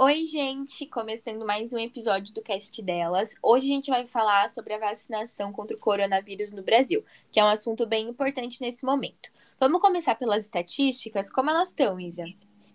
Oi, 0.00 0.26
gente! 0.26 0.86
Começando 0.86 1.44
mais 1.44 1.72
um 1.72 1.78
episódio 1.78 2.32
do 2.32 2.40
Cast 2.40 2.80
delas. 2.82 3.34
Hoje 3.42 3.66
a 3.66 3.74
gente 3.74 3.90
vai 3.90 4.06
falar 4.06 4.48
sobre 4.48 4.72
a 4.74 4.78
vacinação 4.78 5.50
contra 5.50 5.76
o 5.76 5.80
coronavírus 5.80 6.52
no 6.52 6.62
Brasil, 6.62 7.04
que 7.32 7.40
é 7.40 7.44
um 7.44 7.48
assunto 7.48 7.84
bem 7.84 8.08
importante 8.08 8.60
nesse 8.60 8.86
momento. 8.86 9.28
Vamos 9.58 9.80
começar 9.80 10.14
pelas 10.14 10.44
estatísticas. 10.44 11.28
Como 11.28 11.50
elas 11.50 11.70
estão, 11.70 11.98
Isa? 11.98 12.22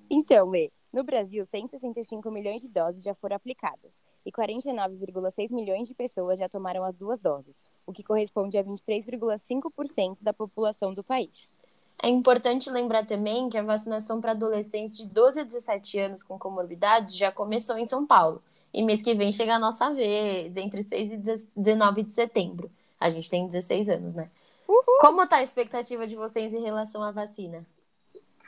Então, 0.10 0.50
Lê, 0.50 0.70
no 0.92 1.02
Brasil, 1.02 1.46
165 1.46 2.30
milhões 2.30 2.62
de 2.62 2.68
doses 2.68 3.02
já 3.02 3.16
foram 3.16 3.38
aplicadas 3.38 4.04
e 4.26 4.30
49,6 4.30 5.50
milhões 5.54 5.88
de 5.88 5.94
pessoas 5.94 6.40
já 6.40 6.50
tomaram 6.50 6.84
as 6.84 6.94
duas 6.98 7.22
doses, 7.22 7.70
o 7.86 7.94
que 7.94 8.04
corresponde 8.04 8.58
a 8.58 8.64
23,5% 8.66 10.18
da 10.20 10.34
população 10.34 10.94
do 10.94 11.06
país. 11.06 11.56
É 12.04 12.10
importante 12.10 12.70
lembrar 12.70 13.06
também 13.06 13.48
que 13.48 13.58
a 13.58 13.64
vacinação 13.64 14.20
para 14.20 14.32
adolescentes 14.32 14.98
de 14.98 15.06
12 15.06 15.40
a 15.40 15.44
17 15.46 16.00
anos 16.00 16.22
com 16.22 16.38
comorbidades 16.38 17.16
já 17.16 17.32
começou 17.32 17.78
em 17.78 17.86
São 17.86 18.06
Paulo. 18.06 18.44
E 18.74 18.84
mês 18.84 19.02
que 19.02 19.16
vem 19.16 19.32
chega 19.32 19.56
a 19.56 19.60
nossa 19.60 19.90
vez, 19.90 20.58
entre 20.58 20.84
6 20.84 21.12
e 21.14 21.48
19 21.56 22.04
de 22.04 22.12
setembro. 22.12 22.70
A 23.00 23.10
gente 23.10 23.30
tem 23.30 23.48
16 23.48 23.88
anos, 23.88 24.16
né? 24.16 24.30
Uhul. 24.68 25.00
Como 25.00 25.26
tá 25.26 25.38
a 25.38 25.44
expectativa 25.44 26.06
de 26.06 26.18
vocês 26.18 26.54
em 26.54 26.62
relação 26.62 27.02
à 27.02 27.10
vacina? 27.10 27.66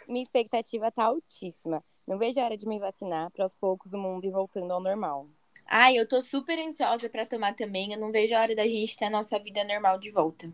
Minha 0.05 0.23
expectativa 0.23 0.91
tá 0.91 1.05
altíssima. 1.05 1.81
Não 2.05 2.17
vejo 2.17 2.37
a 2.41 2.43
hora 2.43 2.57
de 2.57 2.67
me 2.67 2.77
vacinar 2.77 3.31
para 3.31 3.45
aos 3.45 3.53
poucos 3.53 3.93
o 3.93 3.97
mundo 3.97 4.25
ir 4.25 4.31
voltando 4.31 4.69
ao 4.73 4.81
normal. 4.81 5.27
Ai, 5.65 5.95
eu 5.95 6.05
tô 6.05 6.21
super 6.21 6.59
ansiosa 6.59 7.07
para 7.07 7.25
tomar 7.25 7.55
também. 7.55 7.93
Eu 7.93 7.99
não 8.01 8.11
vejo 8.11 8.35
a 8.35 8.41
hora 8.41 8.53
da 8.53 8.67
gente 8.67 8.97
ter 8.97 9.05
a 9.05 9.09
nossa 9.09 9.39
vida 9.39 9.63
normal 9.63 9.97
de 9.97 10.11
volta. 10.11 10.51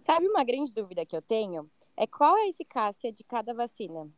Sabe 0.00 0.26
uma 0.26 0.42
grande 0.42 0.72
dúvida 0.72 1.06
que 1.06 1.14
eu 1.14 1.22
tenho? 1.22 1.70
É 2.00 2.06
qual 2.06 2.34
é 2.38 2.44
a 2.44 2.48
eficácia 2.48 3.12
de 3.12 3.22
cada 3.22 3.52
vacina? 3.52 4.08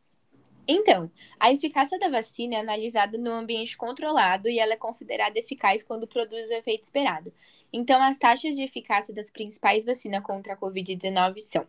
Então, 0.65 1.11
a 1.37 1.51
eficácia 1.51 1.99
da 1.99 2.07
vacina 2.07 2.55
é 2.55 2.59
analisada 2.61 3.17
no 3.17 3.29
ambiente 3.29 3.75
controlado 3.75 4.47
e 4.47 4.57
ela 4.57 4.71
é 4.71 4.77
considerada 4.77 5.37
eficaz 5.37 5.83
quando 5.83 6.07
produz 6.07 6.49
o 6.49 6.53
efeito 6.53 6.83
esperado. 6.83 7.33
Então, 7.73 8.01
as 8.01 8.17
taxas 8.17 8.55
de 8.55 8.63
eficácia 8.63 9.13
das 9.13 9.29
principais 9.29 9.83
vacinas 9.83 10.23
contra 10.23 10.53
a 10.53 10.57
Covid-19 10.57 11.39
são: 11.39 11.67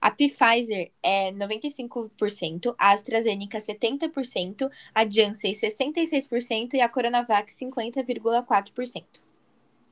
a 0.00 0.10
Pfizer 0.10 0.90
é 1.02 1.30
95%, 1.30 2.74
a 2.78 2.92
AstraZeneca 2.92 3.58
70%, 3.58 4.70
a 4.94 5.06
Janssen 5.06 5.52
66% 5.52 6.72
e 6.72 6.80
a 6.80 6.88
Coronavac 6.88 7.52
50,4%. 7.52 9.04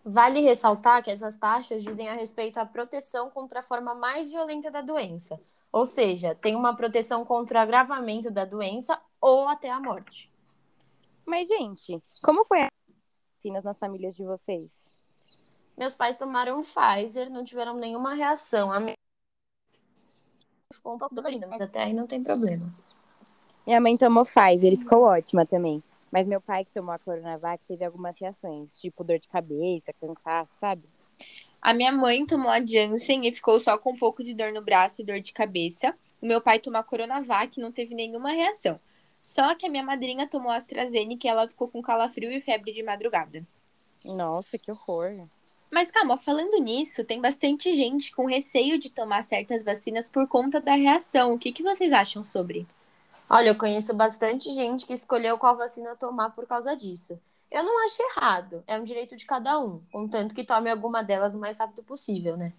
Vale 0.02 0.40
ressaltar 0.40 1.02
que 1.02 1.10
essas 1.10 1.36
taxas 1.36 1.82
dizem 1.82 2.08
a 2.08 2.14
respeito 2.14 2.56
à 2.56 2.64
proteção 2.64 3.28
contra 3.28 3.58
a 3.58 3.62
forma 3.62 3.94
mais 3.94 4.30
violenta 4.30 4.70
da 4.70 4.80
doença, 4.80 5.38
ou 5.72 5.84
seja, 5.84 6.34
tem 6.34 6.56
uma 6.56 6.74
proteção 6.74 7.24
contra 7.24 7.58
o 7.58 7.62
agravamento 7.62 8.30
da 8.30 8.44
doença 8.44 9.00
ou 9.20 9.48
até 9.48 9.70
a 9.70 9.80
morte. 9.80 10.32
Mas, 11.26 11.46
gente, 11.46 12.00
como 12.22 12.44
foi 12.44 12.62
a 12.62 12.68
vacinas 13.36 13.64
nas 13.64 13.78
famílias 13.78 14.16
de 14.16 14.24
vocês? 14.24 14.94
Meus 15.76 15.94
pais 15.94 16.16
tomaram 16.16 16.62
Pfizer, 16.62 17.30
não 17.30 17.44
tiveram 17.44 17.74
nenhuma 17.74 18.14
reação. 18.14 18.72
A 18.72 18.80
minha 18.80 18.94
ficou 20.72 20.94
um 20.94 20.98
pouco 20.98 21.14
dolorida, 21.14 21.46
mas 21.46 21.60
até 21.60 21.82
aí 21.82 21.92
não 21.92 22.06
tem 22.06 22.22
problema. 22.22 22.72
Minha 23.66 23.80
mãe 23.80 23.96
tomou 23.96 24.24
Pfizer 24.24 24.72
e 24.72 24.76
ficou 24.76 25.02
ótima 25.02 25.44
também. 25.44 25.82
Mas 26.10 26.26
meu 26.26 26.40
pai, 26.40 26.64
que 26.64 26.72
tomou 26.72 26.92
a 26.92 26.98
Coronavac, 26.98 27.62
teve 27.68 27.84
algumas 27.84 28.18
reações, 28.18 28.78
tipo 28.78 29.04
dor 29.04 29.18
de 29.18 29.28
cabeça, 29.28 29.92
cansaço, 29.92 30.52
sabe? 30.58 30.82
A 31.60 31.74
minha 31.74 31.92
mãe 31.92 32.24
tomou 32.24 32.50
a 32.50 32.64
Janssen 32.64 33.26
e 33.26 33.32
ficou 33.32 33.58
só 33.58 33.76
com 33.76 33.92
um 33.92 33.96
pouco 33.96 34.22
de 34.22 34.34
dor 34.34 34.52
no 34.52 34.62
braço 34.62 35.02
e 35.02 35.04
dor 35.04 35.20
de 35.20 35.32
cabeça. 35.32 35.94
O 36.20 36.26
meu 36.26 36.40
pai 36.40 36.58
tomou 36.58 36.80
a 36.80 36.84
Coronavac 36.84 37.58
e 37.58 37.62
não 37.62 37.72
teve 37.72 37.94
nenhuma 37.94 38.30
reação. 38.30 38.80
Só 39.20 39.54
que 39.54 39.66
a 39.66 39.68
minha 39.68 39.82
madrinha 39.82 40.28
tomou 40.28 40.50
a 40.50 40.56
AstraZeneca 40.56 41.26
e 41.26 41.30
ela 41.30 41.48
ficou 41.48 41.68
com 41.68 41.82
calafrio 41.82 42.30
e 42.30 42.40
febre 42.40 42.72
de 42.72 42.82
madrugada. 42.82 43.46
Nossa, 44.04 44.56
que 44.56 44.70
horror. 44.70 45.26
Mas 45.70 45.90
calma, 45.90 46.16
falando 46.16 46.56
nisso, 46.58 47.04
tem 47.04 47.20
bastante 47.20 47.74
gente 47.74 48.14
com 48.14 48.24
receio 48.24 48.78
de 48.78 48.90
tomar 48.90 49.22
certas 49.22 49.62
vacinas 49.62 50.08
por 50.08 50.26
conta 50.26 50.60
da 50.60 50.74
reação. 50.74 51.34
O 51.34 51.38
que, 51.38 51.52
que 51.52 51.62
vocês 51.62 51.92
acham 51.92 52.24
sobre? 52.24 52.66
Olha, 53.28 53.48
eu 53.48 53.58
conheço 53.58 53.92
bastante 53.92 54.50
gente 54.52 54.86
que 54.86 54.94
escolheu 54.94 55.36
qual 55.36 55.56
vacina 55.56 55.94
tomar 55.94 56.30
por 56.30 56.46
causa 56.46 56.74
disso. 56.74 57.20
Eu 57.50 57.62
não 57.62 57.84
acho 57.84 58.02
errado, 58.02 58.62
é 58.66 58.78
um 58.78 58.84
direito 58.84 59.16
de 59.16 59.24
cada 59.24 59.58
um, 59.58 59.80
contanto 59.90 60.34
que 60.34 60.44
tome 60.44 60.70
alguma 60.70 61.02
delas 61.02 61.34
o 61.34 61.38
mais 61.38 61.58
rápido 61.58 61.82
possível, 61.82 62.36
né? 62.36 62.52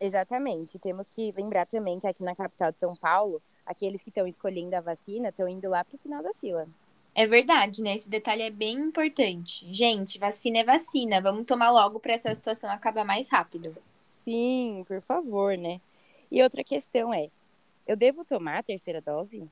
Exatamente. 0.00 0.78
Temos 0.78 1.08
que 1.08 1.32
lembrar 1.36 1.66
também 1.66 1.98
que 1.98 2.06
aqui 2.06 2.22
na 2.22 2.34
capital 2.34 2.72
de 2.72 2.78
São 2.78 2.96
Paulo, 2.96 3.40
aqueles 3.64 4.02
que 4.02 4.10
estão 4.10 4.26
escolhendo 4.26 4.74
a 4.76 4.80
vacina 4.80 5.28
estão 5.28 5.48
indo 5.48 5.68
lá 5.68 5.84
para 5.84 5.94
o 5.94 5.98
final 5.98 6.22
da 6.22 6.34
fila. 6.34 6.68
É 7.14 7.26
verdade, 7.26 7.80
né? 7.80 7.94
Esse 7.94 8.08
detalhe 8.08 8.42
é 8.42 8.50
bem 8.50 8.74
importante. 8.74 9.64
Gente, 9.72 10.18
vacina 10.18 10.58
é 10.58 10.64
vacina. 10.64 11.20
Vamos 11.20 11.46
tomar 11.46 11.70
logo 11.70 12.00
para 12.00 12.12
essa 12.12 12.34
situação 12.34 12.68
acabar 12.68 13.04
mais 13.04 13.30
rápido. 13.30 13.76
Sim, 14.08 14.84
por 14.88 15.00
favor, 15.00 15.56
né? 15.56 15.80
E 16.30 16.42
outra 16.42 16.64
questão 16.64 17.14
é: 17.14 17.30
eu 17.86 17.96
devo 17.96 18.24
tomar 18.24 18.58
a 18.58 18.62
terceira 18.62 19.00
dose? 19.00 19.48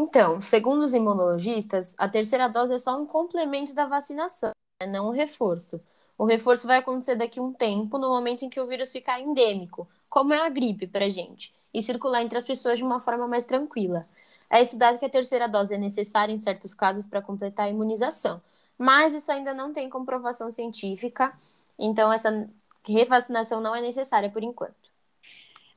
Então, 0.00 0.40
segundo 0.40 0.82
os 0.82 0.94
imunologistas, 0.94 1.92
a 1.98 2.08
terceira 2.08 2.46
dose 2.48 2.72
é 2.72 2.78
só 2.78 2.96
um 2.96 3.04
complemento 3.04 3.74
da 3.74 3.84
vacinação, 3.84 4.52
né? 4.80 4.86
não 4.86 5.08
um 5.08 5.10
reforço. 5.10 5.80
O 6.16 6.24
reforço 6.24 6.68
vai 6.68 6.78
acontecer 6.78 7.16
daqui 7.16 7.40
a 7.40 7.42
um 7.42 7.52
tempo, 7.52 7.98
no 7.98 8.08
momento 8.08 8.44
em 8.44 8.48
que 8.48 8.60
o 8.60 8.66
vírus 8.68 8.92
ficar 8.92 9.20
endêmico, 9.20 9.88
como 10.08 10.32
é 10.32 10.38
a 10.38 10.48
gripe 10.48 10.86
para 10.86 11.08
gente, 11.08 11.52
e 11.74 11.82
circular 11.82 12.22
entre 12.22 12.38
as 12.38 12.46
pessoas 12.46 12.78
de 12.78 12.84
uma 12.84 13.00
forma 13.00 13.26
mais 13.26 13.44
tranquila. 13.44 14.06
É 14.48 14.62
estudado 14.62 15.00
que 15.00 15.04
a 15.04 15.10
terceira 15.10 15.48
dose 15.48 15.74
é 15.74 15.78
necessária 15.78 16.32
em 16.32 16.38
certos 16.38 16.74
casos 16.74 17.04
para 17.04 17.20
completar 17.20 17.66
a 17.66 17.70
imunização, 17.70 18.40
mas 18.78 19.14
isso 19.14 19.32
ainda 19.32 19.52
não 19.52 19.72
tem 19.72 19.90
comprovação 19.90 20.48
científica, 20.48 21.36
então 21.76 22.12
essa 22.12 22.48
revacinação 22.86 23.60
não 23.60 23.74
é 23.74 23.80
necessária 23.80 24.30
por 24.30 24.44
enquanto. 24.44 24.87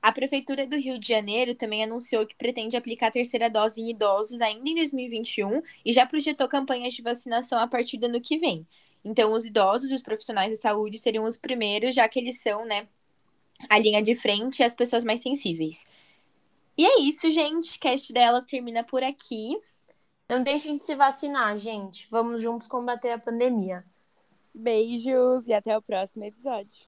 A 0.02 0.12
Prefeitura 0.12 0.66
do 0.66 0.78
Rio 0.78 0.98
de 0.98 1.08
Janeiro 1.08 1.54
também 1.54 1.84
anunciou 1.84 2.26
que 2.26 2.36
pretende 2.36 2.76
aplicar 2.76 3.08
a 3.08 3.12
terceira 3.12 3.50
dose 3.50 3.80
em 3.82 3.90
idosos 3.92 4.42
ainda 4.42 4.68
em 4.68 4.76
2021 4.76 5.62
e 5.86 5.94
já 5.94 6.06
projetou 6.06 6.48
campanhas 6.48 6.94
de 6.94 7.04
vacinação 7.04 7.60
a 7.60 7.68
partir 7.68 7.98
do 7.98 8.08
ano 8.08 8.20
que 8.20 8.40
vem. 8.40 8.66
Então, 9.06 9.32
os 9.34 9.46
idosos 9.46 9.92
e 9.92 9.96
os 9.96 10.02
profissionais 10.02 10.52
de 10.52 10.58
saúde 10.58 10.98
seriam 10.98 11.24
os 11.24 11.38
primeiros, 11.38 11.94
já 11.94 12.08
que 12.10 12.20
eles 12.20 12.42
são, 12.42 12.66
né, 12.66 12.88
a 13.70 13.78
linha 13.78 14.02
de 14.02 14.16
frente 14.16 14.60
e 14.60 14.64
as 14.64 14.76
pessoas 14.76 15.04
mais 15.04 15.22
sensíveis. 15.22 15.86
E 16.78 16.86
é 16.86 17.00
isso, 17.02 17.32
gente. 17.32 17.78
Cast 17.80 18.12
delas 18.12 18.46
termina 18.46 18.84
por 18.84 19.04
aqui. 19.04 19.56
Não 20.30 20.42
deixem 20.42 20.78
de 20.78 20.86
se 20.86 20.96
vacinar, 20.96 21.58
gente. 21.58 22.08
Vamos 22.10 22.42
juntos 22.42 22.68
combater 22.68 23.12
a 23.12 23.20
pandemia. 23.20 23.86
Beijos 24.54 25.48
e 25.48 25.54
até 25.54 25.78
o 25.78 25.82
próximo 25.82 26.24
episódio. 26.24 26.80